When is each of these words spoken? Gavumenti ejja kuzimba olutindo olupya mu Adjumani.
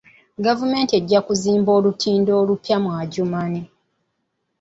Gavumenti 0.45 0.91
ejja 0.99 1.19
kuzimba 1.27 1.71
olutindo 1.77 2.31
olupya 2.41 2.77
mu 2.83 2.89
Adjumani. 3.01 3.61